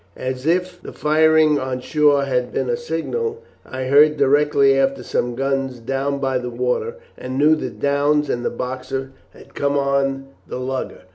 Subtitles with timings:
[0.17, 5.35] As if the firing on shore had been a signal, I heard directly after some
[5.35, 10.29] guns down by the water, and knew that Downes and the Boxer had come on
[10.47, 11.03] the lugger.